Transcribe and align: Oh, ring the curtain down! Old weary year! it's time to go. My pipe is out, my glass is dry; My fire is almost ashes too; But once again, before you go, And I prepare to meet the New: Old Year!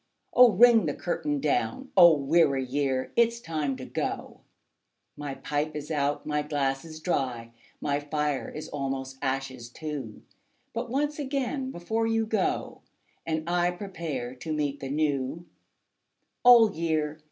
Oh, 0.33 0.53
ring 0.53 0.87
the 0.87 0.95
curtain 0.95 1.39
down! 1.39 1.91
Old 1.95 2.27
weary 2.27 2.65
year! 2.65 3.11
it's 3.15 3.39
time 3.39 3.75
to 3.75 3.85
go. 3.85 4.41
My 5.15 5.35
pipe 5.35 5.75
is 5.75 5.91
out, 5.91 6.25
my 6.25 6.41
glass 6.41 6.83
is 6.83 6.99
dry; 6.99 7.51
My 7.79 7.99
fire 7.99 8.49
is 8.49 8.67
almost 8.67 9.19
ashes 9.21 9.69
too; 9.69 10.23
But 10.73 10.89
once 10.89 11.19
again, 11.19 11.69
before 11.69 12.07
you 12.07 12.25
go, 12.25 12.81
And 13.27 13.47
I 13.47 13.69
prepare 13.69 14.33
to 14.37 14.51
meet 14.51 14.79
the 14.79 14.89
New: 14.89 15.45
Old 16.43 16.73
Year! 16.75 17.19